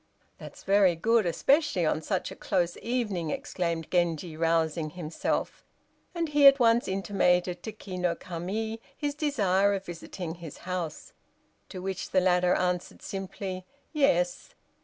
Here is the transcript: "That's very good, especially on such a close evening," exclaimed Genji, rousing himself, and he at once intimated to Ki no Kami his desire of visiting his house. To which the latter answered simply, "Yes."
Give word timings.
"That's 0.39 0.63
very 0.63 0.95
good, 0.95 1.27
especially 1.27 1.85
on 1.85 2.01
such 2.01 2.31
a 2.31 2.35
close 2.35 2.75
evening," 2.77 3.29
exclaimed 3.29 3.91
Genji, 3.91 4.35
rousing 4.35 4.89
himself, 4.89 5.63
and 6.15 6.27
he 6.29 6.47
at 6.47 6.57
once 6.57 6.87
intimated 6.87 7.61
to 7.61 7.71
Ki 7.71 7.97
no 7.97 8.15
Kami 8.15 8.81
his 8.97 9.13
desire 9.13 9.75
of 9.75 9.85
visiting 9.85 10.33
his 10.33 10.57
house. 10.65 11.13
To 11.69 11.83
which 11.83 12.09
the 12.09 12.19
latter 12.19 12.55
answered 12.55 13.03
simply, 13.03 13.67
"Yes." 13.93 14.55